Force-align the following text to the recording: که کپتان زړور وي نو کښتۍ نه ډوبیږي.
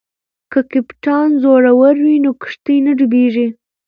که 0.51 0.59
کپتان 0.71 1.27
زړور 1.43 1.95
وي 2.03 2.15
نو 2.23 2.31
کښتۍ 2.41 2.77
نه 2.85 2.91
ډوبیږي. 2.97 3.47